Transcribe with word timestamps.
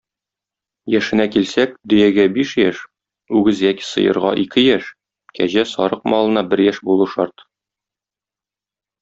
Яшенә 0.91 1.25
килсәк: 1.33 1.75
дөягә- 1.91 2.25
биш 2.37 2.53
яшь, 2.59 2.79
үгез 3.41 3.61
яки 3.65 3.85
сыерга- 3.91 4.33
ике 4.45 4.65
яшь, 4.69 4.89
кәҗә, 5.41 5.67
сарык 5.75 6.11
малына 6.15 6.45
бер 6.55 6.65
яшь 6.71 6.83
булу 6.91 7.09
шарт. 7.15 7.47